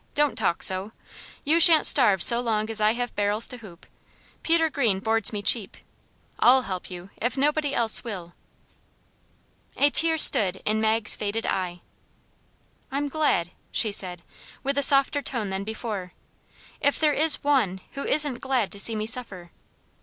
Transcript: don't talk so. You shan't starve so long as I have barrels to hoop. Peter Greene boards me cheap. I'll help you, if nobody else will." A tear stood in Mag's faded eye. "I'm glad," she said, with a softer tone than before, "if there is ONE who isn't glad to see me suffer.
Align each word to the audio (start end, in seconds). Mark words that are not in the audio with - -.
don't 0.15 0.35
talk 0.35 0.63
so. 0.63 0.91
You 1.43 1.59
shan't 1.59 1.85
starve 1.85 2.23
so 2.23 2.39
long 2.39 2.71
as 2.71 2.81
I 2.81 2.93
have 2.93 3.15
barrels 3.15 3.45
to 3.49 3.57
hoop. 3.57 3.85
Peter 4.41 4.67
Greene 4.67 4.97
boards 4.99 5.31
me 5.31 5.43
cheap. 5.43 5.77
I'll 6.39 6.63
help 6.63 6.89
you, 6.89 7.11
if 7.17 7.37
nobody 7.37 7.75
else 7.75 8.03
will." 8.03 8.33
A 9.77 9.91
tear 9.91 10.17
stood 10.17 10.55
in 10.65 10.81
Mag's 10.81 11.15
faded 11.15 11.45
eye. 11.45 11.81
"I'm 12.91 13.09
glad," 13.09 13.51
she 13.71 13.91
said, 13.91 14.23
with 14.63 14.79
a 14.79 14.81
softer 14.81 15.21
tone 15.21 15.51
than 15.51 15.63
before, 15.63 16.13
"if 16.79 16.97
there 16.99 17.13
is 17.13 17.43
ONE 17.43 17.79
who 17.91 18.03
isn't 18.03 18.39
glad 18.41 18.71
to 18.71 18.79
see 18.79 18.95
me 18.95 19.05
suffer. 19.05 19.51